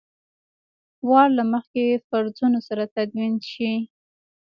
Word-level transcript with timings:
وار 1.09 1.29
له 1.37 1.43
مخکې 1.53 1.83
فرضونو 2.07 2.59
سره 2.67 2.83
تدوین 2.95 3.33
شوي. 3.51 3.75